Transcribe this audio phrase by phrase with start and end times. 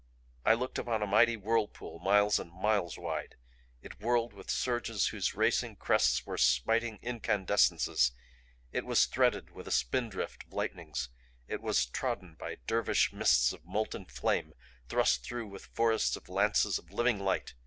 [0.43, 3.35] I looked upon a mighty whirlpool miles and miles wide.
[3.83, 8.11] It whirled with surges whose racing crests were smiting incandescences;
[8.71, 11.09] it was threaded with a spindrift of lightnings;
[11.47, 14.53] it was trodden by dervish mists of molten flame
[14.89, 17.53] thrust through with forests of lances of living light.